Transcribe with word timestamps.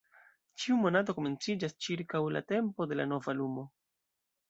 Ĉiu 0.63 0.77
monato 0.85 1.15
komenciĝas 1.19 1.77
ĉirkaŭ 1.89 2.25
la 2.39 2.45
tempo 2.55 2.91
de 2.93 3.01
la 3.01 3.09
nova 3.15 3.41
luno. 3.41 3.71